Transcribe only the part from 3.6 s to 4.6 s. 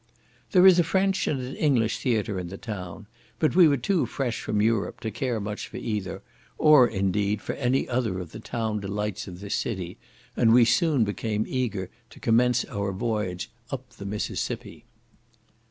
were too fresh from